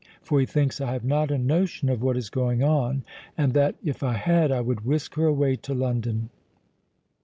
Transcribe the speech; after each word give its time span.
For 0.23 0.39
he 0.39 0.47
thinks 0.47 0.81
I 0.81 0.93
have 0.93 1.05
not 1.05 1.29
a 1.29 1.37
notion 1.37 1.87
of 1.87 2.01
what 2.01 2.17
is 2.17 2.31
going 2.31 2.63
on, 2.63 3.03
and 3.37 3.53
that, 3.53 3.75
if 3.83 4.01
I 4.01 4.13
had, 4.13 4.51
I 4.51 4.59
would 4.59 4.83
whisk 4.83 5.13
her 5.13 5.27
away 5.27 5.55
to 5.57 5.75
London." 5.75 6.31